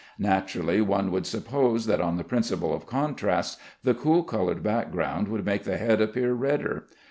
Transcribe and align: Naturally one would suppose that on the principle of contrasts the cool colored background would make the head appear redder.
Naturally 0.17 0.81
one 0.81 1.11
would 1.11 1.27
suppose 1.27 1.85
that 1.85 2.01
on 2.01 2.17
the 2.17 2.23
principle 2.23 2.73
of 2.73 2.87
contrasts 2.87 3.57
the 3.83 3.93
cool 3.93 4.23
colored 4.23 4.63
background 4.63 5.27
would 5.27 5.45
make 5.45 5.61
the 5.63 5.77
head 5.77 6.01
appear 6.01 6.33
redder. 6.33 6.87